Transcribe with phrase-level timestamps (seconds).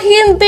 [0.00, 0.46] gente?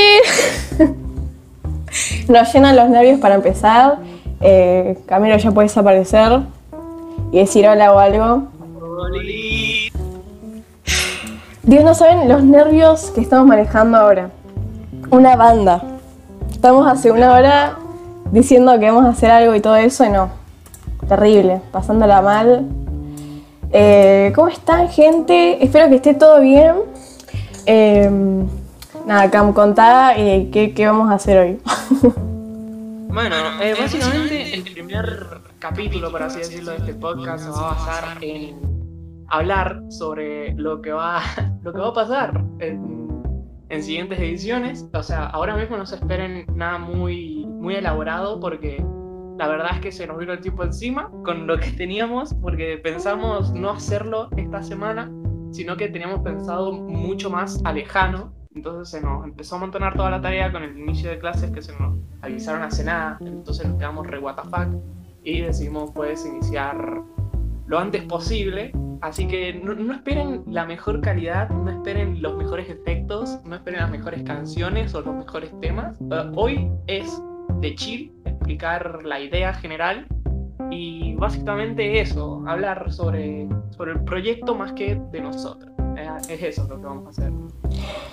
[2.27, 3.99] Nos llenan los nervios para empezar.
[4.41, 6.41] Eh, Camilo ya puede desaparecer
[7.31, 8.43] y decir hola o algo.
[11.63, 14.29] Dios, no saben los nervios que estamos manejando ahora.
[15.09, 15.81] Una banda.
[16.51, 17.77] Estamos hace una hora
[18.31, 20.29] diciendo que vamos a hacer algo y todo eso y no.
[21.07, 22.67] Terrible, pasándola mal.
[23.71, 25.63] Eh, ¿Cómo están, gente?
[25.63, 26.75] Espero que esté todo bien.
[27.65, 28.09] Eh,
[29.05, 31.59] nada, Cam, contá eh, qué, qué, vamos a hacer hoy.
[33.09, 33.35] bueno,
[33.79, 38.59] básicamente el primer capítulo, por así decirlo, de este podcast se va a basar en
[39.29, 41.21] hablar sobre lo que va,
[41.63, 43.23] lo que va a pasar en,
[43.69, 44.89] en siguientes ediciones.
[44.93, 48.83] O sea, ahora mismo no se esperen nada muy, muy elaborado porque
[49.37, 52.77] la verdad es que se nos vino el tiempo encima con lo que teníamos, porque
[52.77, 55.11] pensamos no hacerlo esta semana,
[55.51, 58.33] sino que teníamos pensado mucho más alejano.
[58.55, 61.61] Entonces se nos empezó a amontonar toda la tarea con el inicio de clases que
[61.61, 63.17] se nos avisaron hace nada.
[63.21, 64.37] Entonces nos quedamos re what
[65.23, 67.01] y decidimos pues iniciar
[67.65, 68.71] lo antes posible.
[69.01, 73.91] Así que no, esperen la mejor calidad, no esperen los mejores efectos, no esperen las
[73.91, 75.99] mejores canciones o los mejores temas.
[75.99, 77.21] Uh, hoy es
[77.59, 80.07] de chill, explicar la idea general
[80.71, 85.72] y básicamente eso, hablar sobre, sobre el proyecto más que de nosotros.
[86.29, 87.31] Es eso lo que vamos a hacer.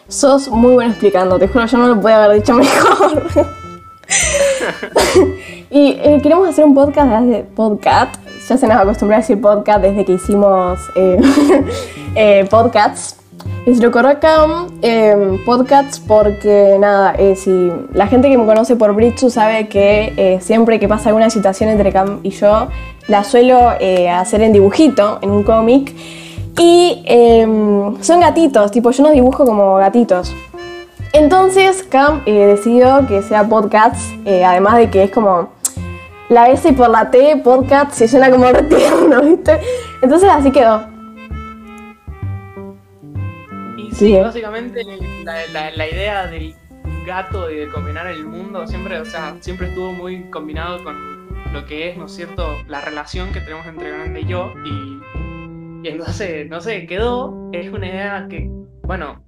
[0.09, 3.23] Sos muy bueno explicando, te juro, yo no lo puedo haber dicho mejor.
[5.71, 8.17] y eh, queremos hacer un podcast desde podcast.
[8.49, 11.21] Ya se nos acostumbró a decir podcast desde que hicimos eh,
[12.15, 13.17] eh, podcasts.
[13.65, 14.47] Y se lo acá
[14.83, 20.81] eh, podcasts porque, nada, si la gente que me conoce por Britsu sabe que siempre
[20.81, 22.69] que pasa alguna situación entre Cam y yo,
[23.07, 23.75] la suelo
[24.13, 25.95] hacer en dibujito, en un cómic.
[26.61, 30.37] Y em, son gatitos, tipo yo no dibujo como gatitos.
[31.15, 35.55] Entonces Cam eh, decidió que sea podcasts, eh, además de que es como
[36.29, 39.59] la S por la T, podcast, se suena como tierno, ¿viste?
[40.03, 40.87] Entonces así quedó.
[43.79, 44.85] Y sí, básicamente
[45.25, 46.55] la, la, la, idea del
[47.07, 50.95] gato y de combinar el mundo siempre, o sea, siempre estuvo muy combinado con
[51.55, 54.53] lo que es, ¿no es cierto?, la relación que tenemos entre Grande y yo.
[54.67, 55.01] Y,
[55.83, 58.51] y entonces, no sé, quedó, es una idea que,
[58.83, 59.23] bueno,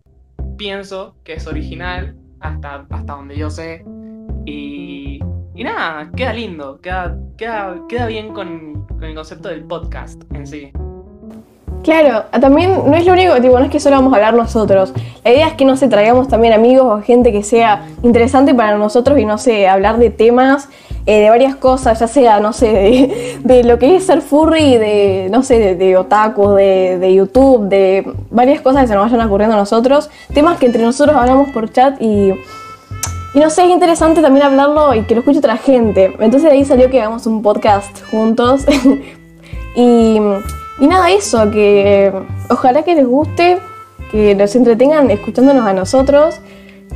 [0.57, 3.85] pienso que es original hasta, hasta donde yo sé.
[4.45, 5.21] Y,
[5.55, 10.47] y nada, queda lindo, queda, queda, queda bien con, con el concepto del podcast en
[10.47, 10.73] sí.
[11.83, 14.93] Claro, también no es lo único, tipo, no es que solo vamos a hablar nosotros.
[15.25, 18.77] La idea es que, no sé, traigamos también amigos o gente que sea interesante para
[18.77, 20.69] nosotros y, no sé, hablar de temas,
[21.07, 25.29] eh, de varias cosas, ya sea, no sé, de, lo que es ser furry, de,
[25.33, 29.27] no sé, de, de otaku, de, de, YouTube, de varias cosas que se nos vayan
[29.27, 30.09] ocurriendo a nosotros.
[30.33, 32.33] Temas que entre nosotros hablamos por chat y...
[33.35, 36.15] Y no sé, es interesante también hablarlo y que lo escuche otra gente.
[36.21, 38.67] Entonces de ahí salió que hagamos un podcast juntos.
[39.75, 40.21] y...
[40.79, 42.13] Y nada, eso, que
[42.49, 43.59] ojalá que les guste,
[44.11, 46.41] que nos entretengan escuchándonos a nosotros,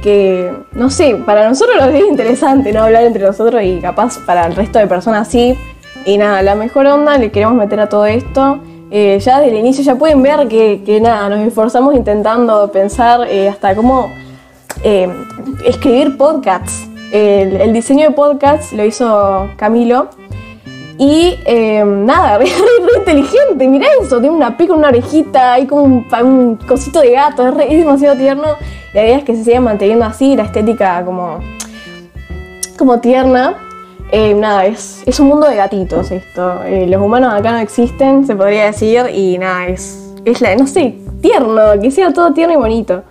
[0.02, 4.46] que no sé, para nosotros nos es interesante no hablar entre nosotros y capaz para
[4.46, 5.56] el resto de personas sí.
[6.04, 8.60] Y nada, la mejor onda le queremos meter a todo esto.
[8.90, 13.26] Eh, ya desde el inicio ya pueden ver que, que nada, nos esforzamos intentando pensar
[13.28, 14.08] eh, hasta cómo
[14.84, 15.08] eh,
[15.64, 16.88] escribir podcasts.
[17.12, 20.08] El diseño de podcasts lo hizo Camilo.
[20.98, 25.82] Y eh, nada, re, re, inteligente, mirá eso, tiene una pica, una orejita, hay como
[25.84, 28.46] un, cosito de gato, es, re, es, demasiado tierno.
[28.94, 31.40] La idea es que se siga manteniendo así, la estética como,
[32.78, 33.56] como tierna.
[34.12, 36.62] Eh, nada, es, es un mundo de gatitos esto.
[36.64, 40.66] Eh, los humanos acá no existen, se podría decir, y nada, es, es la, no
[40.66, 43.04] sé, tierno, que sea todo tierno y bonito.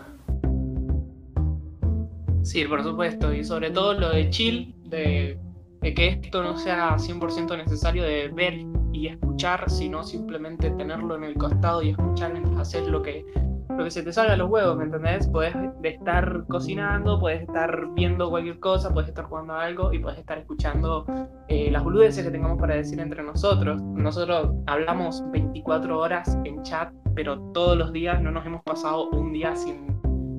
[2.42, 5.38] Sí, por supuesto, y sobre todo lo de chill, de
[5.86, 8.56] de que esto no sea 100% necesario de ver
[8.92, 13.24] y escuchar, sino simplemente tenerlo en el costado y escuchar mientras haces lo que,
[13.70, 15.28] lo que se te salga a los huevos, ¿me entendés?
[15.28, 20.18] Puedes estar cocinando, puedes estar viendo cualquier cosa, puedes estar jugando a algo y puedes
[20.18, 21.06] estar escuchando
[21.50, 23.80] eh, las boludeces que tengamos para decir entre nosotros.
[23.80, 29.34] Nosotros hablamos 24 horas en chat, pero todos los días no nos hemos pasado un
[29.34, 29.94] día sin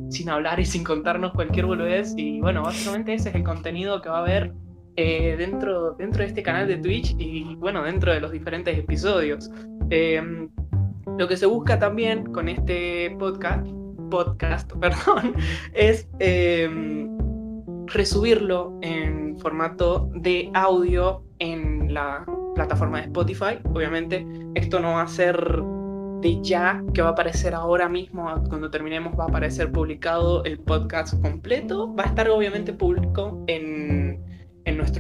[0.09, 4.09] sin hablar y sin contarnos cualquier boludez y bueno, básicamente ese es el contenido que
[4.09, 4.53] va a haber
[4.97, 9.51] eh, dentro, dentro de este canal de Twitch y bueno, dentro de los diferentes episodios.
[9.91, 10.49] Eh,
[11.19, 13.67] lo que se busca también con este podcast,
[14.11, 15.35] podcast perdón,
[15.73, 17.09] es eh,
[17.87, 23.59] resubirlo en formato de audio en la plataforma de Spotify.
[23.73, 25.37] Obviamente esto no va a ser
[26.21, 30.59] de ya que va a aparecer ahora mismo, cuando terminemos va a aparecer publicado el
[30.59, 31.95] podcast completo.
[31.95, 34.06] Va a estar obviamente público en,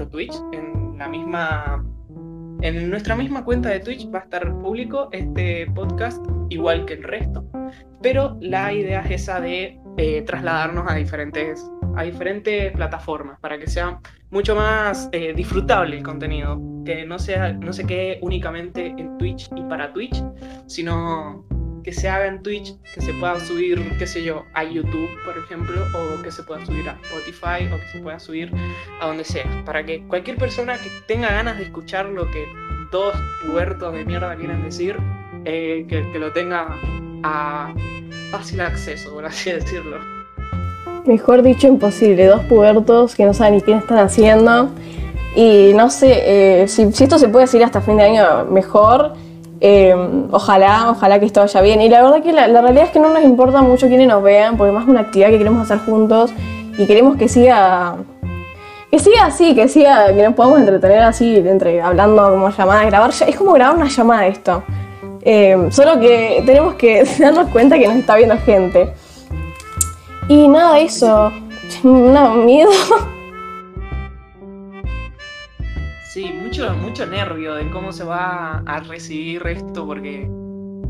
[0.08, 1.84] Twitch, en la misma
[2.62, 7.02] en nuestra misma cuenta de Twitch va a estar público este podcast igual que el
[7.02, 7.44] resto,
[8.02, 13.66] pero la idea es esa de eh, trasladarnos a diferentes, a diferentes plataformas para que
[13.66, 14.00] sea
[14.30, 19.50] mucho más eh, disfrutable el contenido, que no, sea, no se quede únicamente en Twitch
[19.54, 20.22] y para Twitch,
[20.66, 21.44] sino
[21.86, 25.38] que se haga en Twitch, que se pueda subir, qué sé yo, a YouTube, por
[25.38, 28.50] ejemplo, o que se pueda subir a Spotify, o que se pueda subir
[29.00, 32.44] a donde sea, para que cualquier persona que tenga ganas de escuchar lo que
[32.90, 33.14] dos
[33.48, 34.96] puertos de mierda quieren decir,
[35.44, 36.66] eh, que, lo tenga
[37.22, 37.72] a
[38.32, 39.98] fácil acceso, por así decirlo.
[41.04, 42.26] Mejor dicho, imposible.
[42.26, 44.70] Dos puertos que no saben ni qué están haciendo.
[45.36, 49.12] Y no sé, eh, si, esto se puede decir hasta fin de año, mejor.
[49.60, 49.94] Eh,
[50.30, 51.80] ojalá, ojalá que esto vaya bien.
[51.80, 54.56] Y la verdad que la, realidad es que no nos importa mucho quiénes nos vean,
[54.56, 56.32] porque más es una actividad que queremos hacer juntos
[56.78, 57.96] y queremos que siga.
[58.90, 63.10] Que siga así, que siga, que nos podamos entretener así, entre hablando como llamadas, grabar.
[63.10, 64.62] Es como grabar una llamada esto.
[65.22, 68.92] Eh, solo que tenemos que darnos cuenta que nos está viendo gente.
[70.28, 71.32] Y nada, eso.
[71.82, 72.70] No, miedo.
[76.16, 80.26] Sí, mucho, mucho nervio de cómo se va a recibir esto, porque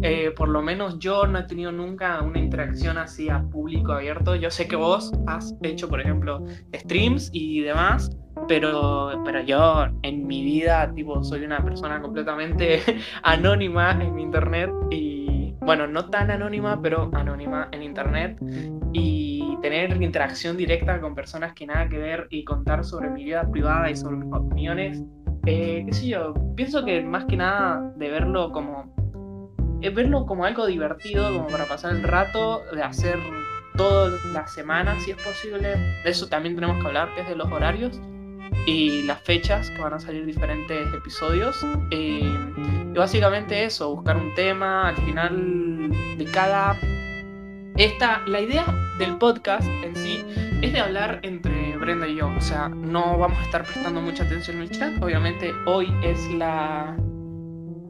[0.03, 4.37] eh, por lo menos yo no he tenido nunca una interacción así a público abierto.
[4.37, 10.29] Yo sé que vos has hecho, por ejemplo, streams y demás, pero, pero yo en
[10.29, 12.81] mi vida, tipo, soy una persona completamente
[13.25, 15.26] anónima en internet y,
[15.67, 18.39] bueno, no tan anónima, pero anónima en internet.
[18.93, 23.51] Y tener interacción directa con personas que nada que ver y contar sobre mi vida
[23.51, 25.03] privada y sobre mis opiniones,
[25.45, 28.95] eh, qué sé yo, pienso que más que nada de verlo como,
[29.81, 33.19] es verlo como algo divertido, como para pasar el rato, de hacer
[33.77, 37.37] todas las semanas si es posible, de eso también tenemos que hablar, que es de
[37.37, 38.01] los horarios
[38.67, 41.65] y las fechas que van a salir diferentes episodios.
[41.91, 42.31] Eh,
[42.95, 46.77] y básicamente eso, buscar un tema al final de cada...
[47.77, 48.65] Esta, la idea
[48.99, 50.25] del podcast en sí
[50.63, 54.25] es de hablar entre Brenda y yo, o sea, no vamos a estar prestando mucha
[54.25, 56.97] atención en el chat, obviamente hoy es la,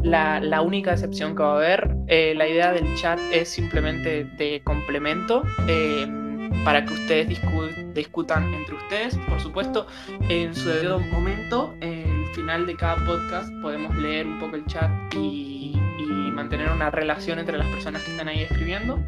[0.02, 4.24] la, la única excepción que va a haber, eh, la idea del chat es simplemente
[4.24, 5.44] de complemento.
[5.68, 6.25] Eh,
[6.64, 9.16] para que ustedes discu discutan entre ustedes.
[9.28, 9.86] Por supuesto,
[10.28, 14.66] en su debido momento, en el final de cada podcast, podemos leer un poco el
[14.66, 15.72] chat y,
[16.32, 19.02] mantener una relación entre las personas que están ahí escribiendo.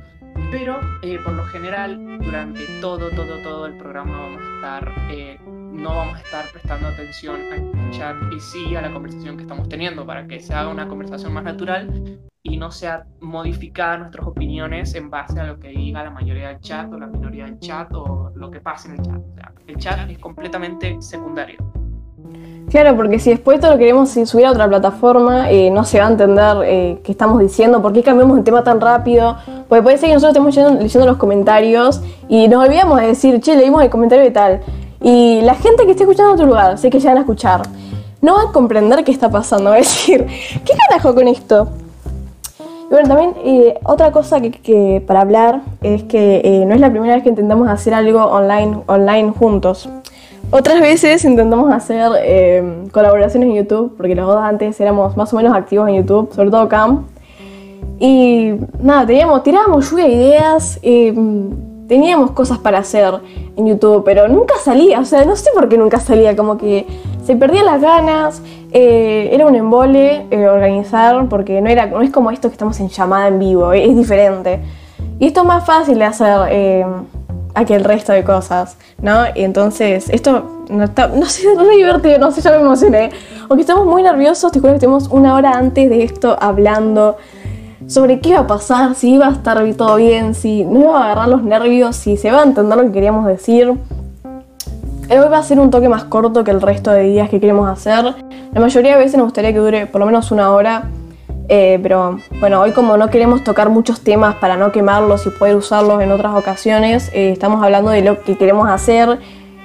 [0.50, 5.38] Pero eh, por lo general, durante todo, todo, todo el programa vamos a estar, eh,
[5.79, 9.69] no vamos a estar prestando atención al chat y sí a la conversación que estamos
[9.69, 14.95] teniendo para que se haga una conversación más natural y no sea modificada nuestras opiniones
[14.95, 17.93] en base a lo que diga la mayoría del chat o la minoría del chat
[17.95, 19.17] o lo que pase en el chat.
[19.17, 21.59] O sea, el chat es completamente secundario.
[22.71, 26.07] Claro, porque si después todo lo queremos subir a otra plataforma, eh, no se va
[26.07, 29.37] a entender eh, qué estamos diciendo, por qué cambiamos el tema tan rápido.
[29.69, 33.57] Porque puede ser que nosotros estemos leyendo, los comentarios y nos olvidamos de decir, che,
[33.57, 34.61] leímos el comentario y tal.
[35.00, 37.62] Y la gente que esté escuchando en otro lugar, sé que ya van a escuchar,
[38.21, 39.71] no va a comprender qué está pasando.
[39.71, 40.27] Va a decir,
[40.65, 41.69] ¿qué carajo con esto?
[42.61, 46.91] Y bueno, también eh, otra cosa que, para hablar es que eh, no es la
[46.91, 49.89] primera vez que intentamos hacer algo online, online juntos.
[50.50, 55.37] Otras veces intentamos hacer eh, colaboraciones en YouTube, porque los dos antes éramos más o
[55.37, 57.05] menos activos en YouTube, sobre todo Cam.
[58.00, 60.81] Y nada, teníamos, tirábamos lluvia de ideas,
[61.88, 63.14] teníamos cosas para hacer
[63.57, 66.87] en YouTube, pero nunca salía, o sea, no sé por qué nunca salía, como que
[67.25, 68.42] se perdían las ganas,
[68.73, 72.78] eh, era un embole eh, organizar, porque no, era, no es como esto que estamos
[72.80, 74.61] en llamada en vivo, es diferente.
[75.18, 76.87] Y esto es más fácil de hacer eh,
[77.66, 79.25] que el resto de cosas, ¿no?
[79.35, 83.11] Y entonces, esto no, está, no sé, no es divertido, no sé, ya me emocioné.
[83.49, 87.16] Aunque estamos muy nerviosos, te juro que estuvimos una hora antes de esto hablando
[87.88, 91.04] sobre qué iba a pasar, si iba a estar todo bien, si no iba a
[91.04, 93.75] agarrar los nervios, si se iba a entender lo que queríamos decir.
[95.11, 97.66] Hoy va a ser un toque más corto que el resto de días que queremos
[97.66, 98.14] hacer.
[98.52, 100.85] La mayoría de veces nos gustaría que dure por lo menos una hora.
[101.50, 105.57] Eh, pero bueno, hoy como no queremos tocar muchos temas para no quemarlos y poder
[105.57, 109.18] usarlos en otras ocasiones, eh, estamos hablando de lo que queremos hacer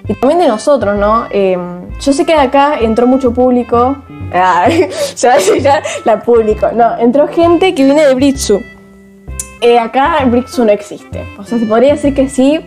[0.07, 1.27] y también de nosotros, ¿no?
[1.29, 1.57] Eh,
[1.99, 3.95] yo sé que acá entró mucho público.
[4.33, 4.67] Ah,
[5.15, 6.69] ya, ya, la público.
[6.73, 8.61] No, entró gente que viene de Britsu.
[9.79, 11.25] acá Britsu no existe.
[11.37, 12.59] O sea, se podría decir que sí,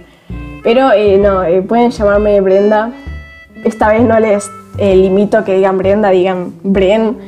[0.63, 2.91] pero eh, no, eh, pueden llamarme Brenda.
[3.65, 7.19] Esta vez no les eh, limito que digan Brenda, digan Bren.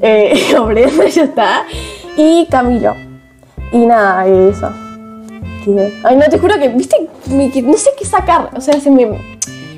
[0.58, 1.64] o Brenda, ya está.
[2.16, 2.94] y Camilo.
[3.72, 4.70] Y nada, eso.
[6.04, 6.96] Ay, no, te juro que, viste,
[7.28, 8.50] no sé qué sacar.
[8.56, 9.08] O sea, se me.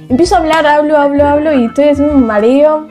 [0.08, 2.86] Empiezo a hablar, hablo, hablo, hablo y estoy haciendo un mareo.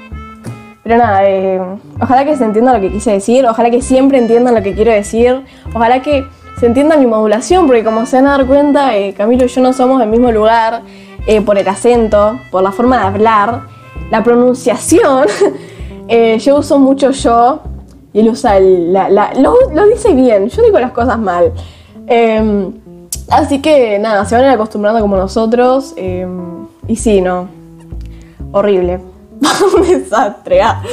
[0.83, 1.61] Pero nada, eh,
[2.01, 4.91] ojalá que se entienda lo que quise decir, ojalá que siempre entiendan lo que quiero
[4.91, 5.43] decir,
[5.75, 6.25] ojalá que
[6.59, 9.61] se entienda mi modulación, porque como se van a dar cuenta, eh, Camilo y yo
[9.61, 10.81] no somos del mismo lugar,
[11.27, 13.61] eh, por el acento, por la forma de hablar,
[14.09, 15.27] la pronunciación.
[16.39, 17.61] yo uso mucho yo
[18.11, 21.53] y él usa el, la, lo, lo, dice bien, yo digo las cosas mal.
[22.07, 22.73] Em,
[23.31, 25.93] así que nada, se van acostumbrando como nosotros.
[25.97, 27.49] Em, y sí, no.
[28.51, 28.99] Horrible.
[29.75, 30.61] un desastre.
[30.61, 30.83] Ah.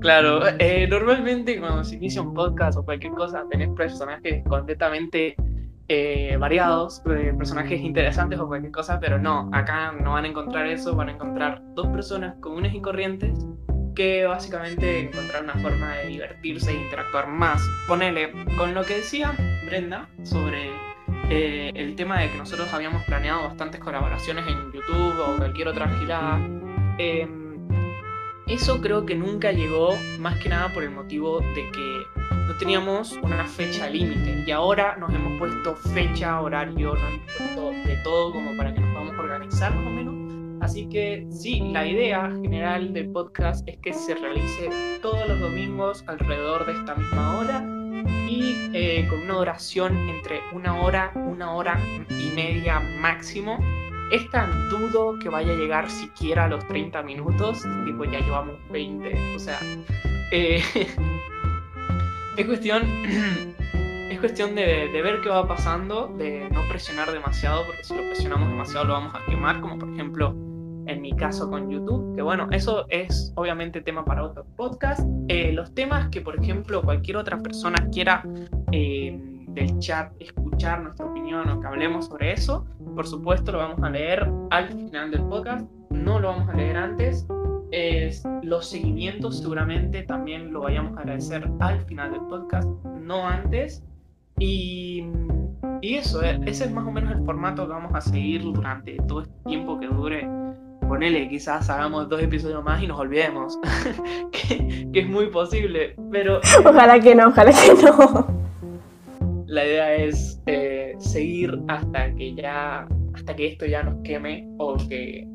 [0.00, 5.36] Claro, eh, normalmente cuando se inicia un podcast o cualquier cosa tenés personajes completamente
[5.88, 10.66] eh, variados, eh, personajes interesantes o cualquier cosa, pero no, acá no van a encontrar
[10.66, 13.46] eso, van a encontrar dos personas comunes y corrientes
[13.94, 17.62] que básicamente encontrar una forma de divertirse e interactuar más.
[17.86, 19.34] Ponele, con lo que decía
[19.66, 20.70] Brenda sobre
[21.28, 25.88] eh, el tema de que nosotros habíamos planeado bastantes colaboraciones en YouTube o cualquier otra
[25.98, 26.40] gilada.
[26.98, 27.68] Em,
[28.46, 32.02] eso creo que nunca llegó más que nada por el motivo de que
[32.48, 37.70] no teníamos una fecha límite y ahora nos hemos puesto fecha, horario, nos hemos puesto
[37.70, 40.19] de todo como para que nos podamos organizar más o menos
[40.60, 44.68] Así que sí, la idea general del podcast es que se realice
[45.00, 47.64] todos los domingos alrededor de esta misma hora
[48.28, 53.58] y eh, con una duración entre una hora, una hora y media máximo.
[54.12, 59.36] Esta dudo que vaya a llegar siquiera a los 30 minutos, tipo ya llevamos 20,
[59.36, 59.58] o sea,
[60.30, 60.62] eh,
[62.36, 62.82] es cuestión
[64.10, 68.48] es cuestión de, ver qué va pasando, de no presionar demasiado, porque si lo presionamos
[68.48, 70.49] demasiado lo vamos a quemar, como por ejemplo
[70.90, 75.00] en mi caso con YouTube, que bueno, eso es obviamente tema para otro podcast.
[75.28, 78.24] Eh, los temas que, por ejemplo, cualquier otra persona quiera
[78.72, 79.18] eh,
[79.48, 83.90] del chat escuchar nuestra opinión o que hablemos sobre eso, por supuesto lo vamos a
[83.90, 87.26] leer al final del podcast, no lo vamos a leer antes.
[88.42, 92.68] los seguimientos seguramente también lo vayamos a agradecer al final del podcast,
[93.00, 93.84] no antes.
[94.40, 95.06] Y,
[95.82, 98.96] y eso, eh, ese es más o menos el formato que vamos a seguir durante
[99.06, 100.39] todo este tiempo que dure
[100.90, 103.60] ponele, quizás hagamos dos episodios más y nos olvidemos.
[104.32, 106.40] que, es muy posible, pero...
[106.64, 108.26] Ojalá que no, ojalá que no.
[109.46, 114.76] La idea es eh, seguir hasta que ya, hasta que esto ya nos queme o
[114.88, 115.28] que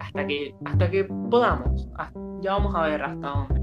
[0.00, 1.86] hasta que, hasta que podamos.
[2.40, 3.60] ya vamos a ver hasta dónde.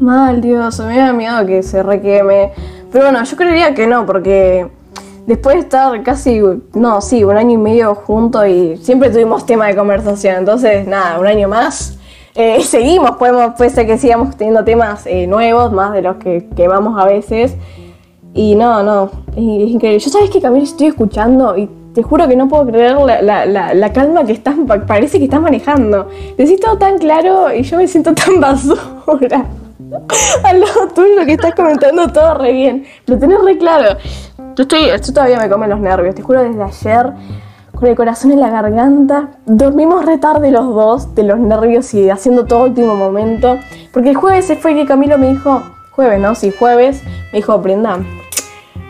[0.00, 2.50] Mal, Dios, me da miedo que se requeme.
[2.90, 4.68] Pero bueno, yo creería que no, porque
[5.26, 6.40] después de estar casi,
[6.74, 11.18] no, sí, un año y medio juntos y siempre tuvimos tema de conversación, entonces nada,
[11.18, 11.98] un año más.
[12.34, 16.48] Eh, seguimos, podemos, puede ser que sigamos teniendo temas eh, nuevos, más de los que
[16.56, 17.56] quemamos a veces.
[18.34, 19.98] Y no, no, es, increíble.
[19.98, 23.74] Yo sabes que Camilo estoy escuchando y te juro que no puedo creer la, la,
[23.74, 24.54] la, calma que estás,
[24.86, 26.08] parece que estás manejando.
[26.38, 29.46] Decís todo tan claro y yo me siento tan basura.
[30.44, 32.84] Al lado tuyo que estás comentando todo re bien.
[33.06, 33.98] Lo tenés re claro.
[34.54, 37.12] Yo estoy, esto todavía me come los nervios, te juro desde ayer,
[37.74, 39.30] con el corazón en la garganta.
[39.46, 43.58] Dormimos re tarde los dos, de los nervios y haciendo todo último momento.
[43.94, 46.34] Porque el jueves fue que Camilo me dijo, jueves, ¿no?
[46.34, 48.00] Sí, jueves, me dijo, Brenda,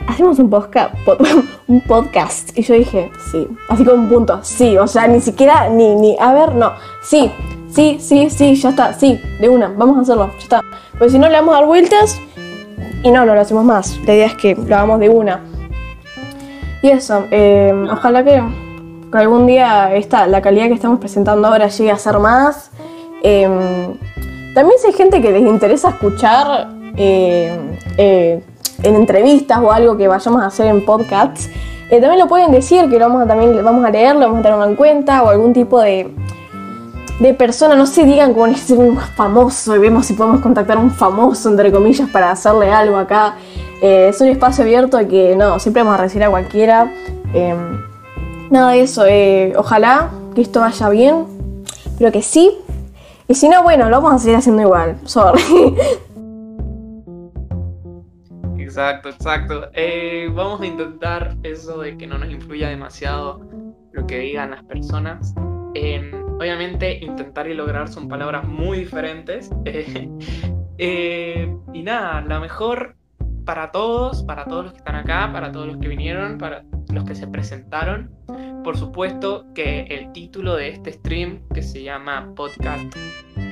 [0.09, 0.95] hacemos un podcast,
[1.69, 2.59] un podcast.
[2.59, 6.17] Y yo dije, sí, así como un punto, sí, o sea, ni siquiera, ni, ni,
[6.19, 6.73] a ver, no,
[7.05, 7.31] sí,
[7.71, 10.61] sí, sí, sí, ya está, sí, de una, vamos a hacerlo, ya está.
[10.99, 12.19] Pues si no le vamos a dar vueltas
[13.05, 13.97] y no, no lo hacemos más.
[14.07, 15.52] La idea es que lo hagamos de una.
[16.83, 18.43] Y eso, eh, ojalá que,
[19.13, 22.71] algún día esta, la calidad que estamos presentando ahora llegue a ser más.
[23.23, 23.47] Eh,
[24.55, 28.43] también si hay gente que les interesa escuchar eh,
[28.83, 31.49] en entrevistas o algo que vayamos a hacer en podcasts,
[31.89, 34.43] también lo pueden decir, que lo vamos a, también vamos a leer, lo vamos a
[34.43, 36.11] tener en cuenta, o algún tipo de,
[37.23, 40.81] de persona, no sé, digan como es un famoso y vemos si podemos contactar a
[40.81, 43.37] un famoso, entre comillas, para hacerle algo acá.
[43.81, 46.93] Eh, es un espacio abierto que no, siempre vamos a recibir a cualquiera.
[47.33, 47.81] Em,
[48.51, 51.27] nada de eso, eh, ojalá que esto vaya bien,
[51.97, 52.59] pero que sí.
[53.29, 54.99] Y si no, bueno, lo vamos a seguir haciendo igual.
[55.05, 55.41] Sorry.
[58.59, 59.69] Exacto, exacto.
[59.75, 63.43] Eh, vamos a intentar eso de que no nos influya demasiado
[63.93, 65.35] lo que digan las personas.
[65.75, 69.51] Obviamente, intentar y lograr son palabras muy diferentes.
[70.79, 72.97] y nada, la mejor
[73.45, 77.05] para todos, para todos los que están acá, para todos los que vinieron, para los
[77.05, 78.11] que se presentaron.
[78.63, 82.95] Por supuesto que el título de este stream, que se llama Podcast,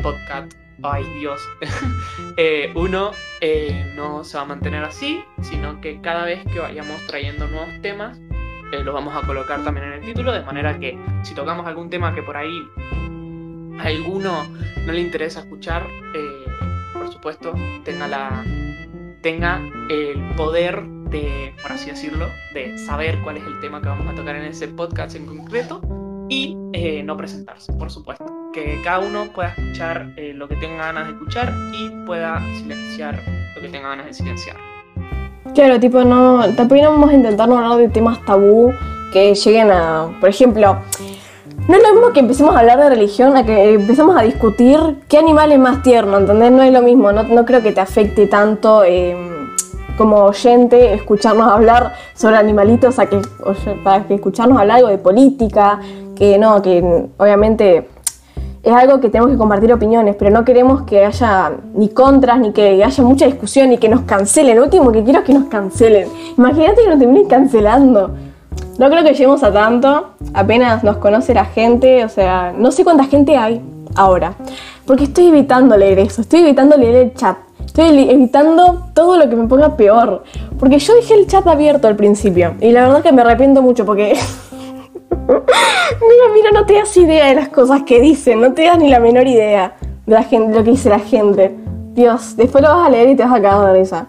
[0.02, 1.40] Podcast ay Dios,
[2.36, 3.10] eh, uno
[3.40, 7.68] eh, no se va a mantener así, sino que cada vez que vayamos trayendo nuevos
[7.82, 8.20] temas,
[8.72, 11.90] eh, los vamos a colocar también en el título, de manera que si tocamos algún
[11.90, 12.68] tema que por ahí
[13.78, 14.46] a alguno
[14.84, 15.86] no le interesa escuchar,
[16.92, 18.44] por supuesto, tenga, la,
[19.22, 24.06] tenga el poder de, por así decirlo, de saber cuál es el tema que vamos
[24.06, 25.80] a tocar en ese podcast en concreto
[26.28, 26.54] y
[27.04, 31.12] no presentarse, por supuesto que cada uno pueda escuchar eh, lo que tenga ganas de
[31.12, 33.22] escuchar y pueda silenciar
[33.54, 34.69] lo que tenga ganas de silenciar.
[35.54, 38.72] Claro, tipo, no, también vamos a intentar no hablar de temas tabú
[39.12, 40.76] que lleguen a, por ejemplo,
[41.68, 44.78] no es lo mismo que empecemos a hablar de religión a que empecemos a discutir
[45.08, 46.52] qué animal es más tierno, ¿entendés?
[46.52, 49.16] No es lo mismo, no, no creo que te afecte tanto eh,
[49.96, 53.20] como oyente escucharnos hablar sobre animalitos a que,
[53.84, 55.80] para que escucharnos hablar algo de política,
[56.16, 57.88] que no, que obviamente
[58.62, 62.52] es algo que tenemos que compartir opiniones, pero no queremos que haya ni contras, ni
[62.52, 64.56] que haya mucha discusión, ni que nos cancelen.
[64.56, 66.08] Lo último que quiero es que nos cancelen.
[66.36, 68.14] Imagínate que nos terminen cancelando.
[68.78, 72.84] No creo que lleguemos a tanto, apenas nos conoce la gente, o sea, no sé
[72.84, 73.62] cuánta gente hay
[73.94, 74.34] ahora,
[74.86, 79.36] porque estoy evitando leer eso, estoy evitando leer el chat, estoy evitando todo lo que
[79.36, 80.24] me ponga peor,
[80.58, 83.60] porque yo dejé el chat abierto al principio, y la verdad es que me arrepiento
[83.60, 84.18] mucho porque
[85.30, 88.90] mira, mira, no te das idea de las cosas que dicen, no te das ni
[88.90, 91.54] la menor idea de la gente, lo que dice la gente.
[91.92, 94.08] Dios, después lo vas a leer y te vas a cagar de risa.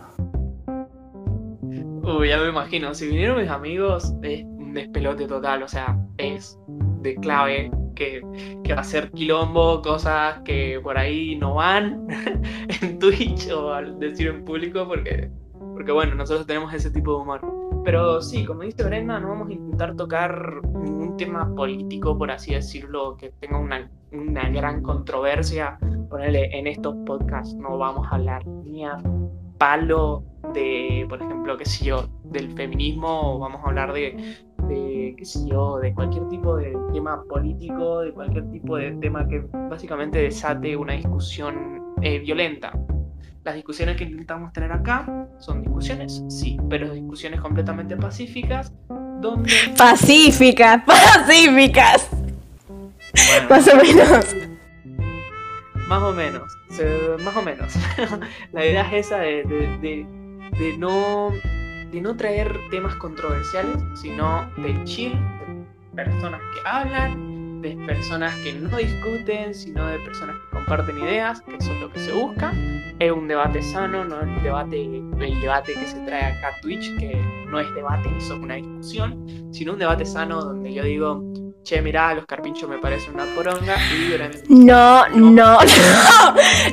[2.04, 6.58] Uy, ya me imagino, si vinieron mis amigos, es un despelote total, o sea, es
[7.02, 8.22] de clave que,
[8.64, 12.08] que, va a ser quilombo, cosas que por ahí no van
[12.82, 15.30] en Twitch o al decir en público, porque,
[15.74, 17.71] porque bueno, nosotros tenemos ese tipo de humor.
[17.84, 22.54] Pero sí, como dice Brenda, no vamos a intentar tocar ningún tema político, por así
[22.54, 25.80] decirlo, que tenga una, una gran controversia.
[26.10, 28.98] Ponerle en estos podcasts no vamos a hablar ni a
[29.58, 30.24] palo
[30.54, 35.26] de, por ejemplo, qué sé yo, del feminismo, o vamos a hablar de, de, qué
[35.26, 40.20] sé yo, de cualquier tipo de tema político, de cualquier tipo de tema que básicamente
[40.20, 42.74] desate una discusión eh, violenta.
[43.44, 48.72] Las discusiones que intentamos tener acá son discusiones, sí, pero discusiones completamente pacíficas,
[49.20, 49.52] donde...
[49.78, 52.10] Pacíficas, pacíficas.
[53.50, 54.36] más o menos.
[55.88, 56.44] Más o menos,
[57.24, 57.74] más o menos.
[58.54, 60.06] La idea es esa de, de,
[60.60, 61.32] de, no,
[61.92, 65.14] de no traer temas controversiales, sino de chill,
[65.94, 67.31] de personas que hablan,
[67.62, 71.92] de personas que no discuten, sino de personas que comparten ideas, que eso es lo
[71.92, 72.54] que se busca.
[73.00, 76.98] Es un debate sano, no el debate, el debate que se trae acá a Twitch,
[76.98, 77.16] que
[77.50, 81.24] no es debate ni son una discusión, sino un debate sano donde yo digo,
[81.64, 85.60] che, mirá, los carpinchos me parecen una poronga y No, no,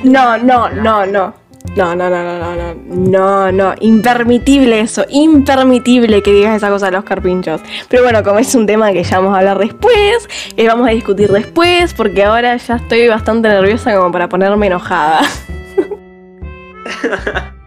[0.05, 1.48] no, no, no, no, no.
[1.77, 6.93] No, no, no, no, no, no, no, impermitible eso, impermitible que digas esa cosa de
[6.93, 7.61] los carpinchos.
[7.89, 10.91] Pero bueno, como es un tema que ya vamos a hablar después, eh, vamos a
[10.91, 15.21] discutir después, porque ahora ya estoy bastante nerviosa como para ponerme enojada.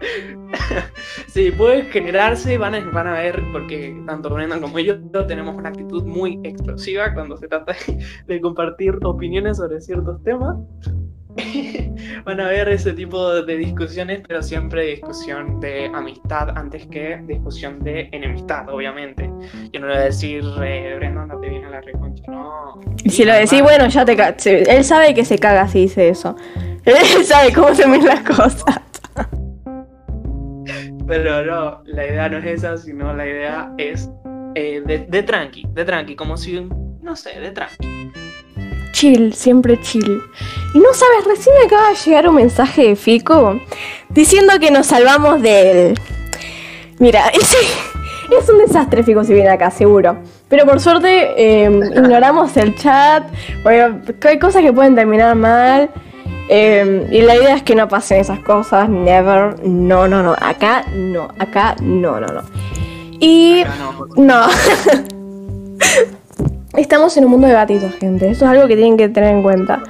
[1.28, 5.70] sí, puede generarse, van a, van a ver, porque tanto Brendan como yo tenemos una
[5.70, 7.74] actitud muy explosiva cuando se trata
[8.26, 10.56] de compartir opiniones sobre ciertos temas.
[12.24, 17.80] van a ver ese tipo de discusiones, pero siempre discusión de amistad antes que discusión
[17.80, 19.30] de enemistad, obviamente.
[19.72, 22.80] Yo no le voy a decir, eh, Brenda, no te viene a la reconcha, no.
[23.06, 24.16] Si lo decís, bueno, ya te
[24.70, 26.36] Él sabe que se caga si dice eso.
[26.84, 28.80] Él sabe cómo se ven las cosas.
[31.06, 34.10] Pero no, la idea no es esa, sino la idea es
[34.54, 36.68] eh, de, de tranqui, de tranqui, como si,
[37.00, 38.12] no sé, de tranqui
[38.92, 40.22] chill, siempre chill.
[40.74, 43.60] Y no sabes, recién me acaba de llegar un mensaje de Fico
[44.10, 46.00] diciendo que nos salvamos de él.
[46.98, 47.56] Mira, ese
[48.38, 50.16] es un desastre Fico si viene acá, seguro.
[50.48, 53.24] Pero por suerte em, ignoramos el chat,
[53.62, 55.90] porque hay cosas que pueden terminar mal.
[56.48, 60.84] Em, y la idea es que no pasen esas cosas, never, no, no, no, acá
[60.94, 62.42] no, acá no, no, no.
[63.20, 63.64] Y
[64.16, 64.46] no.
[66.76, 68.30] Estamos en un mundo de gatitos, gente.
[68.30, 69.82] Eso es algo que tienen que tener en cuenta.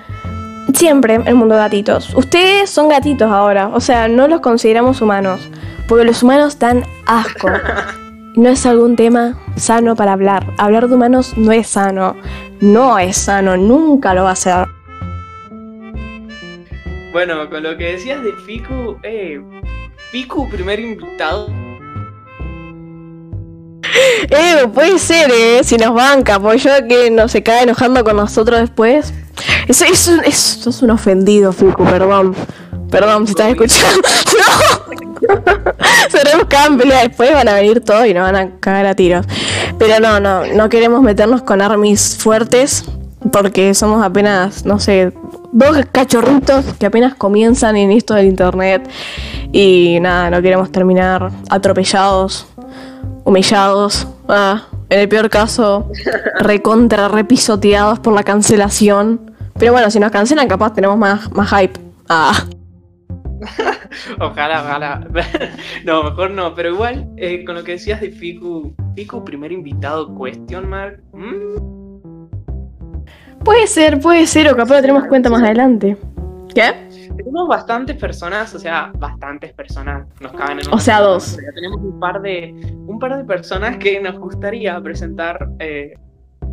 [0.74, 2.12] Siempre el mundo de gatitos.
[2.14, 3.68] Ustedes son gatitos ahora.
[3.68, 5.48] O sea, no los consideramos humanos.
[5.86, 7.48] Porque los humanos dan asco.
[8.34, 10.54] No es algún tema sano para hablar.
[10.56, 12.16] Hablar de humanos no es sano.
[12.62, 13.58] No es sano.
[13.58, 14.68] Nunca lo va a ser.
[17.12, 19.38] Bueno, con lo que decías de Fiku, eh,
[20.12, 21.50] Fiku, primer invitado
[24.30, 28.16] Eh, puede ser, eh, si nos banca, pues yo que no se cae enojando con
[28.16, 29.12] nosotros después.
[29.68, 32.34] Eso, eso, eso es un ofendido, Fico, perdón.
[32.90, 34.08] Perdón si estás escuchando.
[34.38, 35.02] No.
[36.10, 39.26] Seremos cada pelea después, van a venir todos y nos van a cagar a tiros.
[39.78, 42.84] Pero no, no, no queremos meternos con armies fuertes
[43.30, 45.12] porque somos apenas, no sé,
[45.52, 48.88] dos cachorritos que apenas comienzan en esto del internet
[49.52, 52.46] y nada, no queremos terminar atropellados,
[53.24, 55.90] humillados, ah, en el peor caso,
[56.40, 59.32] recontra repisoteados por la cancelación.
[59.58, 61.78] Pero bueno, si nos cancelan, capaz tenemos más, más hype.
[62.08, 62.44] Ah.
[64.20, 65.08] ojalá, ojalá.
[65.84, 70.14] no, mejor no, pero igual, eh, con lo que decías de Fiku, Fiku, primer invitado,
[70.18, 71.02] question mark.
[71.12, 71.82] ¿Mm?
[73.44, 75.96] Puede ser, puede ser, o capaz lo tenemos cuenta más adelante.
[76.54, 76.91] ¿Qué?
[77.16, 81.36] Tenemos bastantes personas, o sea, bastantes personas nos caben en O sea, dos.
[81.54, 82.54] tenemos un par de
[82.86, 85.94] un par de personas que nos gustaría presentar eh,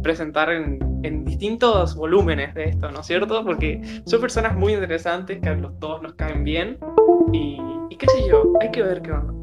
[0.03, 3.43] presentar en, en, distintos volúmenes de esto, ¿no es cierto?
[3.43, 6.77] Porque son personas muy interesantes que a los todos nos caen bien
[7.33, 9.33] y, y qué sé yo, hay que ver qué onda.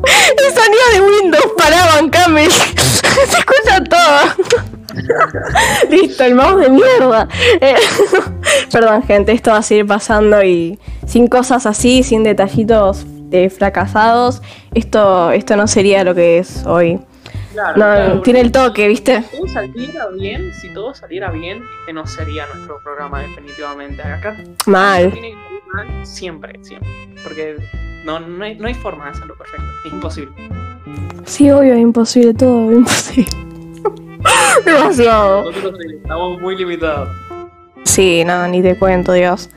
[0.38, 2.48] El sonido de Windows para bancame.
[2.50, 4.79] Se escucha todo.
[5.90, 7.28] Listo, el mouse de mierda.
[7.60, 7.74] Eh,
[8.72, 14.42] perdón, gente, esto va a seguir pasando y sin cosas así, sin detallitos de fracasados,
[14.74, 17.00] esto, esto no sería lo que es hoy.
[17.76, 19.22] no, tiene el toque, ¿viste?
[19.22, 24.02] Si todo saliera bien, si todo saliera bien, este no sería nuestro programa definitivamente.
[24.02, 25.12] Acá mal.
[25.12, 26.88] Tiene que mal siempre, siempre.
[27.22, 27.56] Porque
[28.04, 29.66] no, no, hay, no hay forma de hacerlo perfecto.
[29.84, 30.32] Es imposible.
[31.24, 33.49] Sí, obvio, es imposible, todo imposible.
[34.64, 35.44] Demasiado.
[35.50, 37.08] Nosotros estamos muy limitados.
[37.84, 39.50] Sí, nada, ni te cuento, Dios.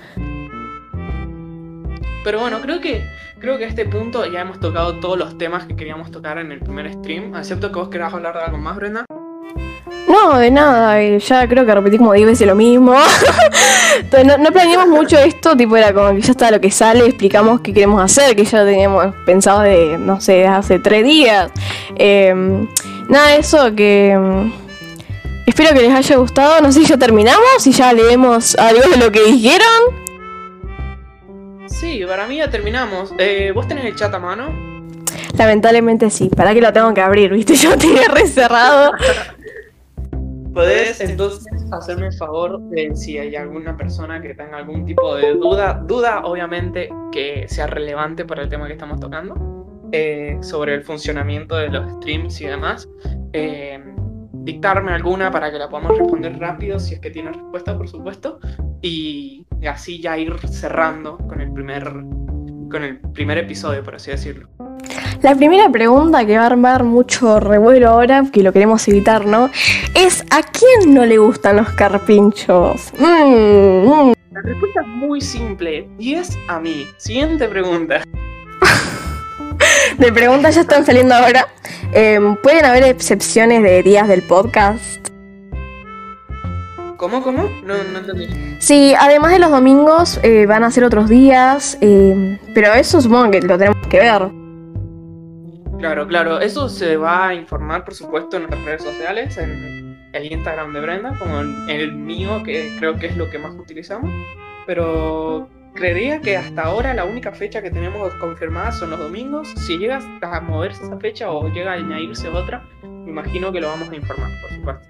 [2.24, 3.04] Pero bueno, creo que
[3.40, 6.52] creo que a este punto ya hemos tocado todos los temas que queríamos tocar en
[6.52, 7.36] el primer stream.
[7.36, 9.06] Excepto que vos querás hablar de algo más, Brenda.
[10.08, 12.94] No, de nada, ya creo que repetí como 10 veces lo mismo.
[14.26, 17.62] no, no, planeamos mucho esto, tipo era como que ya está lo que sale, explicamos
[17.62, 21.52] qué queremos hacer, que ya lo teníamos pensado de, no sé, hace tres días.
[21.96, 22.34] Eh,
[23.08, 24.52] nada de eso, que mm,
[25.46, 26.62] espero que les haya gustado.
[26.62, 30.04] No sé si ya terminamos, y ya leemos algo de lo que dijeron.
[31.68, 33.14] Sí, para mí ya terminamos.
[33.18, 34.74] Eh, ¿Vos tenés el chat a mano?
[35.38, 38.92] Lamentablemente sí, para que lo tengo que abrir, viste, yo tenía reserrado.
[40.54, 45.34] ¿Podés entonces hacerme el favor de si hay alguna persona que tenga algún tipo de
[45.34, 49.54] duda, duda obviamente que sea relevante para el tema que estamos tocando?
[49.92, 52.90] Eh, sobre el funcionamiento de los streams y demás,
[53.32, 53.80] eh,
[54.34, 58.40] dictarme alguna para que la podamos responder rápido, si es que tiene respuesta, por supuesto,
[58.82, 64.50] y así ya ir cerrando con el primer, con el primer episodio, por así decirlo.
[65.24, 69.50] La primera pregunta que va a armar mucho revuelo ahora, que lo queremos evitar, ¿no?
[69.96, 72.92] Es ¿a quién no le gustan los carpinchos?
[73.00, 74.14] Mm, mm.
[74.32, 76.86] La respuesta es muy simple y es a mí.
[76.98, 78.04] Siguiente pregunta.
[79.98, 81.48] de preguntas ya están saliendo ahora.
[81.94, 85.08] Em, ¿Pueden haber excepciones de días del podcast?
[86.98, 87.44] ¿Cómo, cómo?
[87.64, 88.28] No, no entendí.
[88.60, 93.32] Sí, además de los domingos eh, van a ser otros días, em, pero eso supongo
[93.32, 94.43] que lo tenemos que ver.
[95.84, 100.32] Claro, claro, eso se va a informar, por supuesto, en nuestras redes sociales, en el
[100.32, 104.10] Instagram de Brenda, como en el mío, que creo que es lo que más utilizamos.
[104.66, 109.50] Pero creería que hasta ahora la única fecha que tenemos confirmada son los domingos.
[109.58, 113.68] Si llega a moverse esa fecha o llega a añadirse otra, me imagino que lo
[113.68, 114.88] vamos a informar, por supuesto.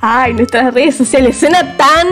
[0.00, 2.06] Ay, nuestras redes sociales suena tan,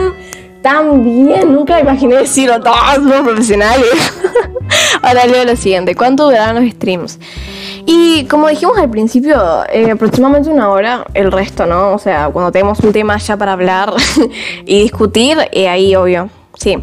[0.61, 1.53] tan bien.
[1.53, 4.21] Nunca imaginé decirlo todos los profesionales.
[5.01, 7.19] Ahora leo lo siguiente: ¿cuánto durarán los streams?
[7.85, 11.93] Y como dijimos al principio, eh, aproximadamente una hora, el resto, ¿no?
[11.93, 13.93] O sea, cuando tenemos un tema ya para hablar
[14.65, 16.77] y discutir, eh, ahí obvio, sí.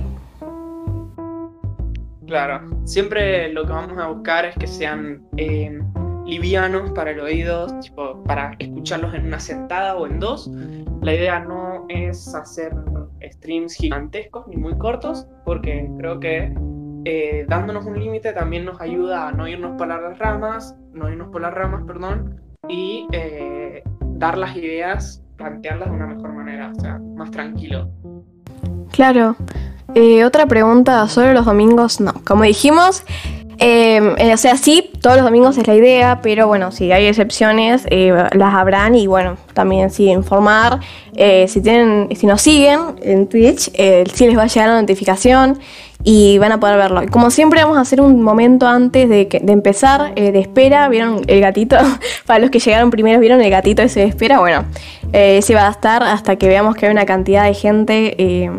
[2.27, 5.81] Claro, siempre lo que vamos a buscar es que sean eh,
[6.25, 10.49] livianos para el oído, tipo, para escucharlos en una sentada o en dos.
[11.03, 12.73] La idea no es hacer
[13.33, 16.55] streams gigantescos ni muy cortos, porque creo que
[17.05, 21.29] eh, dándonos un límite también nos ayuda a no irnos por las ramas, no irnos
[21.29, 26.81] por las ramas, perdón, y eh, dar las ideas, plantearlas de una mejor manera, o
[26.81, 27.89] sea, más tranquilo.
[28.93, 29.37] Claro,
[29.95, 32.13] eh, otra pregunta sobre los domingos, no.
[32.25, 33.03] Como dijimos,
[33.59, 37.87] eh, o sea, sí, todos los domingos es la idea, pero bueno, si hay excepciones,
[37.91, 40.81] las habrán y bueno, también sí informar.
[41.13, 45.59] Si tienen, si nos siguen en Twitch, sí les va a llegar la notificación
[46.05, 47.03] y van a poder verlo.
[47.11, 50.89] Como siempre vamos a hacer un momento antes de, que- de empezar, eh, de espera.
[50.89, 51.77] ¿Vieron el gatito?
[52.27, 54.41] Para los que llegaron primero, ¿vieron el gatito ese de espera?
[54.41, 54.65] Bueno,
[55.13, 58.15] eh, ese va a estar hasta que veamos que hay una cantidad de gente.
[58.19, 58.51] eh,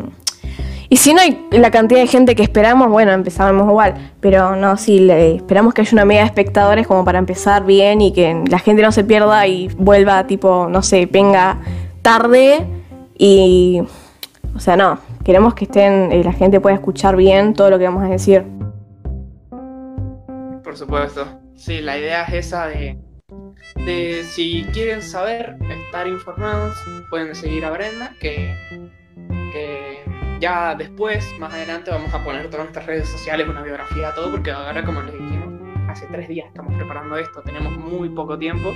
[0.90, 4.12] y si no hay la cantidad de gente que esperamos, bueno, empezamos igual.
[4.20, 8.14] Pero no, sí, esperamos que haya una media de espectadores como para empezar bien y
[8.14, 11.58] que la gente no se pierda y vuelva, tipo, no sé, venga
[12.04, 12.68] tarde
[13.18, 13.82] y...
[14.56, 17.86] O sea, no, queremos que estén, eh, la gente pueda escuchar bien todo lo que
[17.86, 18.44] vamos a decir.
[20.64, 21.26] Por supuesto.
[21.56, 22.98] Sí, la idea es esa de,
[23.86, 25.56] de si quieren saber,
[25.86, 26.76] estar informados,
[27.10, 28.56] pueden seguir a Brenda, que,
[29.52, 30.00] que
[30.40, 34.52] ya después, más adelante, vamos a poner todas nuestras redes sociales, una biografía, todo, porque
[34.52, 35.54] ahora, como les dijimos,
[35.88, 38.74] hace tres días estamos preparando esto, tenemos muy poco tiempo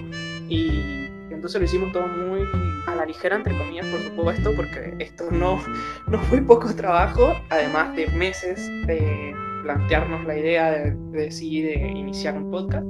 [0.47, 1.07] y
[1.38, 2.41] entonces lo hicimos todo muy
[2.88, 5.63] a la ligera, entre comillas, por supuesto, porque esto no,
[6.08, 11.76] no fue poco trabajo, además de meses de plantearnos la idea de, de sí, de
[11.76, 12.86] iniciar un podcast.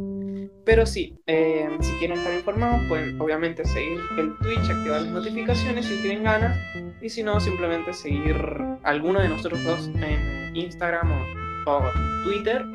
[0.64, 5.86] Pero sí, eh, si quieren estar informados, pueden obviamente seguir el Twitch, activar las notificaciones
[5.86, 6.58] si tienen ganas,
[7.02, 8.36] y si no, simplemente seguir
[8.84, 11.84] alguno de nosotros dos en Instagram o, o
[12.24, 12.66] Twitter,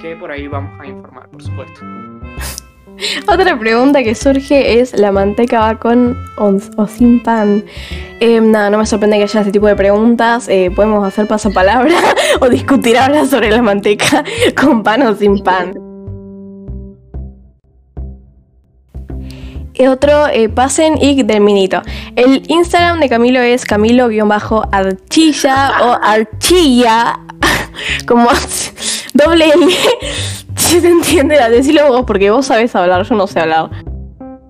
[0.00, 1.80] que por ahí vamos a informar, por supuesto.
[3.26, 7.64] Otra pregunta que surge es, ¿la manteca va con o, sin pan?
[8.20, 10.48] Eh, nada, no me sorprende que haya este tipo de preguntas.
[10.48, 11.98] eh, podemos hacer pasapalabra
[12.40, 14.24] o discutir ahora sobre la manteca
[14.60, 15.74] con pan o sin pan.
[19.88, 21.80] Otro, eh, pasen y terminito.
[22.14, 27.18] El Instagram de Camilo es Camilo-Archilla o Archilla,
[28.06, 28.28] como
[29.14, 29.66] doble L.
[30.56, 33.70] Si se entiende, decilo vos, porque vos sabés hablar, yo no sé hablar.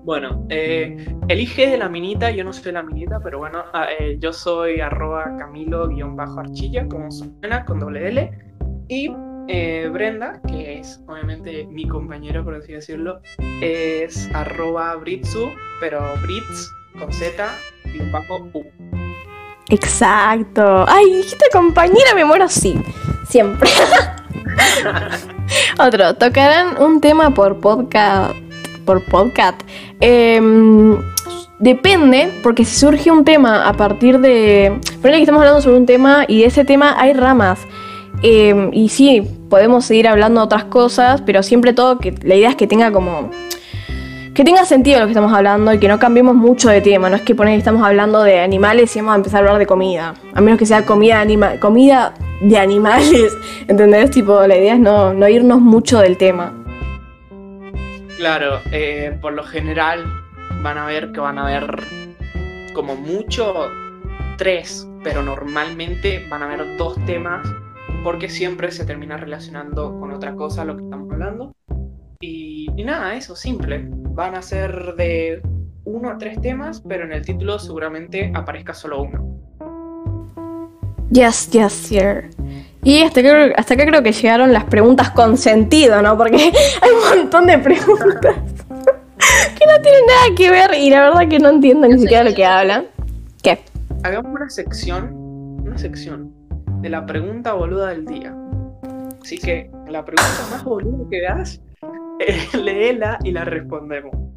[0.03, 0.97] Bueno, eh,
[1.29, 4.33] el IG de la minita, yo no soy la minita, pero bueno, ah, eh, yo
[4.33, 8.31] soy arroba camilo-archilla, como suena, con doble L.
[8.87, 9.11] Y
[9.47, 13.19] eh, Brenda, que es obviamente mi compañera, por así decirlo,
[13.61, 17.49] es arroba britzu, pero brits con Z
[17.93, 18.63] y un bajo U.
[19.69, 20.85] Exacto.
[20.87, 22.79] Ay, dijiste compañera, me muero así.
[23.27, 23.69] Siempre.
[25.79, 28.35] Otro, tocarán un tema por podcast.
[28.85, 29.61] Por podcast.
[29.99, 30.97] Em,
[31.59, 34.79] depende, porque si surge un tema a partir de.
[35.01, 37.59] Ponele que estamos hablando sobre un tema y de ese tema hay ramas.
[38.23, 42.55] Em, y sí, podemos seguir hablando otras cosas, pero siempre todo que la idea es
[42.55, 43.31] que tenga como
[44.33, 47.09] que tenga sentido lo que estamos hablando y que no cambiemos mucho de tema.
[47.09, 49.65] No es que poner estamos hablando de animales y vamos a empezar a hablar de
[49.65, 50.13] comida.
[50.33, 53.37] A menos que sea comida, anima comida de animales.
[53.67, 54.11] ¿Entendés?
[54.11, 56.53] Tipo, la idea es no, no irnos mucho del tema.
[58.17, 60.05] Claro, eh, por lo general
[60.61, 61.83] van a ver que van a ver
[62.73, 63.67] como mucho
[64.37, 67.47] tres, pero normalmente van a haber dos temas
[68.03, 71.55] porque siempre se termina relacionando con otra cosa lo que estamos hablando.
[72.19, 73.87] Y, y nada, eso, simple.
[73.87, 75.41] Van a ser de
[75.83, 79.40] uno a tres temas, pero en el título seguramente aparezca solo uno.
[81.11, 82.29] Yes, yes, sir.
[82.83, 86.17] Y hasta acá, hasta acá creo que llegaron las preguntas con sentido, ¿no?
[86.17, 86.37] Porque
[86.81, 88.35] hay un montón de preguntas
[89.59, 92.33] que no tienen nada que ver y la verdad que no entiendo ni siquiera lo
[92.33, 92.85] que hablan.
[93.43, 93.59] ¿Qué?
[94.03, 95.13] Hagamos una sección,
[95.65, 96.33] una sección
[96.81, 98.33] de la pregunta boluda del día.
[99.21, 101.61] Así que la pregunta más boluda que veas,
[102.19, 104.30] eh, léela y la respondemos.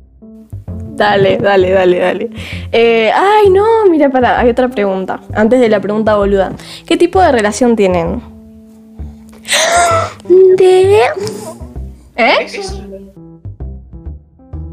[0.96, 2.30] Dale, dale, dale, dale.
[2.70, 5.20] Eh, ay, no, mira, para, hay otra pregunta.
[5.34, 6.52] Antes de la pregunta boluda.
[6.86, 8.22] ¿Qué tipo de relación tienen?
[10.56, 11.00] De...
[12.16, 12.34] ¿Eh?
[12.44, 12.84] Eso,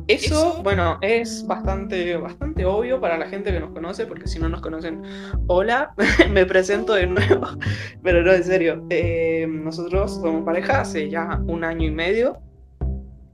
[0.08, 4.50] eso, bueno, es bastante, bastante obvio para la gente que nos conoce, porque si no
[4.50, 5.02] nos conocen,
[5.48, 5.94] hola,
[6.32, 7.48] me presento de nuevo,
[8.04, 12.40] pero no, en serio, eh, nosotros somos pareja hace ya un año y medio,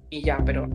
[0.10, 0.69] y ya, pero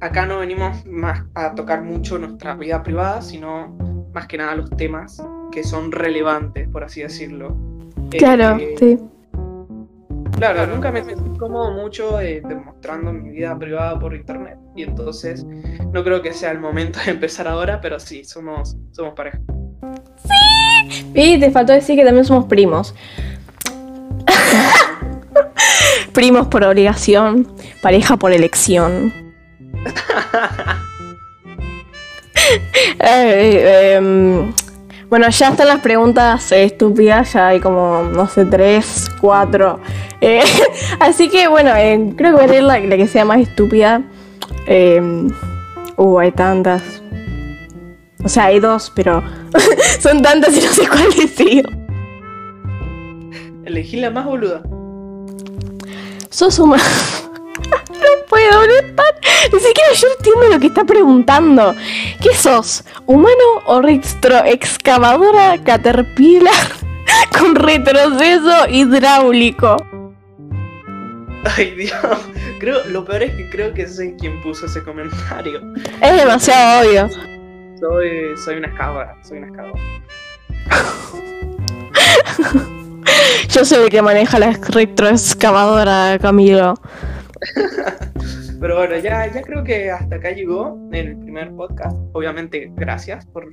[0.00, 3.68] acá no venimos más a tocar mucho nuestra vida privada, sino
[4.12, 7.56] más que nada los temas que son relevantes, por así decirlo.
[8.10, 8.98] Claro, Eh, sí.
[10.36, 15.46] Claro, nunca me sentí cómodo mucho eh, demostrando mi vida privada por internet y entonces
[15.92, 19.40] no creo que sea el momento de empezar ahora, pero sí, somos, somos pareja.
[21.14, 22.94] Y te faltó decir que también somos primos.
[26.12, 27.48] primos por obligación,
[27.80, 29.25] pareja por elección.
[33.00, 34.52] Eh, em,
[35.08, 39.80] bueno, ya están las preguntas eh, estúpidas, ya hay como, no sé, tres, cuatro.
[40.20, 40.42] Eh,
[41.00, 44.02] así que bueno, eh, creo que voy a leer la, la que sea más estúpida.
[44.66, 45.00] Eh,
[45.96, 47.02] uh, hay tantas.
[48.24, 49.22] O sea, hay dos, pero
[50.00, 51.68] son tantas y no sé cuál decir.
[53.64, 54.62] Elegí la más boluda.
[56.30, 56.82] Sos humano.
[57.70, 59.06] No puedo, no tan...
[59.52, 61.74] Ni siquiera yo entiendo lo que está preguntando.
[62.22, 62.84] ¿Qué sos?
[63.06, 66.52] ¿Humano o retro excavadora caterpillar
[67.38, 69.76] con retroceso hidráulico?
[71.56, 71.92] Ay, Dios.
[72.58, 75.60] Creo, lo peor es que creo que sé quién puso ese comentario.
[76.00, 77.08] Es demasiado obvio.
[77.78, 79.82] Soy, soy una excavadora, soy una excavadora.
[83.48, 86.74] Yo soy el que maneja la retroexcavadora, Camilo.
[88.60, 91.96] Pero bueno, ya, ya creo que hasta acá llegó el primer podcast.
[92.12, 93.50] Obviamente, gracias por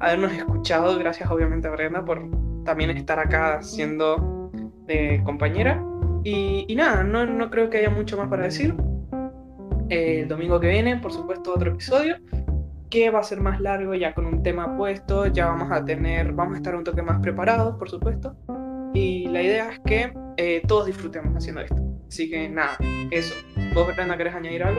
[0.00, 0.98] habernos escuchado.
[0.98, 2.22] Gracias, obviamente, a Brenda por
[2.64, 4.50] también estar acá siendo
[4.86, 5.82] de compañera.
[6.24, 8.74] Y, y nada, no, no creo que haya mucho más para decir.
[9.88, 12.16] Eh, el domingo que viene, por supuesto, otro episodio
[12.92, 15.26] que va a ser más largo, ya con un tema puesto.
[15.26, 18.36] Ya vamos a tener, vamos a estar un toque más preparados, por supuesto.
[18.92, 21.91] Y la idea es que eh, todos disfrutemos haciendo esto.
[22.12, 22.76] Así que nada,
[23.10, 23.34] eso.
[23.72, 24.78] ¿Vos, Brenda, querés añadir algo?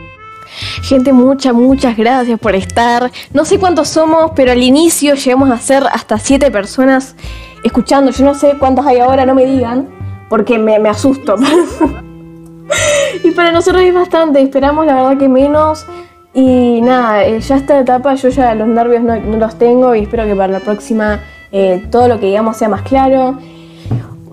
[0.83, 3.11] Gente, muchas, muchas gracias por estar.
[3.33, 7.15] No sé cuántos somos, pero al inicio llegamos a ser hasta siete personas
[7.63, 8.11] escuchando.
[8.11, 9.89] Yo no sé cuántos hay ahora, no me digan,
[10.29, 11.35] porque me, me asusto.
[13.23, 15.87] y para nosotros es bastante, esperamos la verdad que menos.
[16.35, 20.01] Y nada, eh, ya esta etapa yo ya los nervios no, no los tengo y
[20.01, 21.19] espero que para la próxima
[21.51, 23.39] eh, todo lo que digamos sea más claro.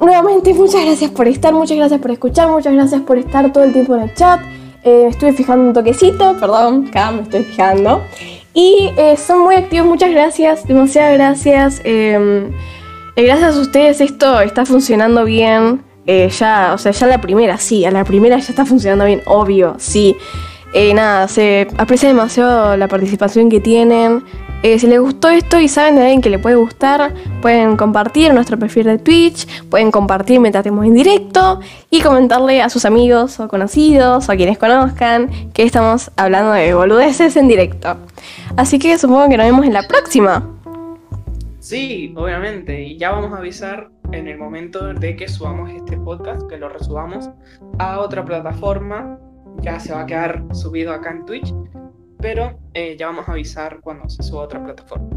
[0.01, 3.73] Nuevamente, muchas gracias por estar, muchas gracias por escuchar, muchas gracias por estar todo el
[3.73, 4.41] tiempo en el chat.
[4.83, 8.03] Eh, estuve fijando un toquecito, perdón, acá me estoy fijando.
[8.55, 11.81] Y eh, son muy activos, muchas gracias, demasiadas gracias.
[11.85, 12.51] Eh,
[13.15, 15.83] eh, gracias a ustedes esto está funcionando bien.
[16.07, 19.21] Eh, ya, o sea, ya la primera, sí, a la primera ya está funcionando bien,
[19.27, 20.17] obvio, sí.
[20.95, 24.25] Nada, se aprecia demasiado la participación que tienen.
[24.63, 28.35] Eh, si les gustó esto y saben de alguien que le puede gustar, pueden compartir
[28.35, 33.41] nuestro perfil de Twitch, pueden compartir mientras estemos en directo y comentarle a sus amigos
[33.41, 37.97] o conocidos o a quienes conozcan que estamos hablando de boludeces en directo.
[38.57, 40.47] Así que supongo que nos vemos en la próxima.
[41.61, 42.83] Sí, obviamente.
[42.83, 46.69] Y ya vamos a avisar en el momento de que subamos este podcast, que lo
[46.69, 47.31] resubamos
[47.79, 49.19] a otra plataforma.
[49.63, 51.55] Ya se va a quedar subido acá en Twitch.
[52.21, 55.09] Pero eh, ya vamos a avisar cuando se suba a otra plataforma.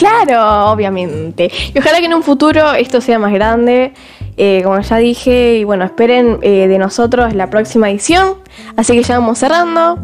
[0.00, 1.50] Claro, obviamente.
[1.74, 3.92] Y ojalá que en un futuro esto sea más grande.
[4.38, 8.36] Eh, como ya dije, y bueno, esperen eh, de nosotros la próxima edición.
[8.76, 9.98] Así que ya vamos cerrando.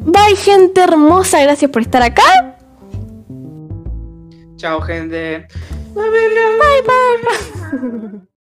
[0.00, 1.42] Bye, gente hermosa.
[1.42, 2.56] Gracias por estar acá.
[4.56, 5.46] Chao, gente.
[5.94, 6.04] Bye,
[7.82, 8.20] bye.